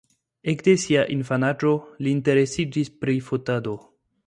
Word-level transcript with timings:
Ekde 0.53 0.71
sia 0.83 1.03
infanaĝo 1.17 1.75
li 2.05 2.15
interesiĝis 2.17 2.93
pri 3.05 3.21
fotado. 3.31 3.79